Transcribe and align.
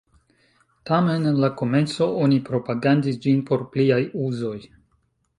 Tamen, 0.89 1.25
en 1.31 1.35
la 1.43 1.49
komenco, 1.59 2.07
oni 2.27 2.39
propagandis 2.47 3.19
ĝin 3.27 3.43
por 3.51 3.65
pliaj 3.75 3.99
uzoj. 4.29 4.55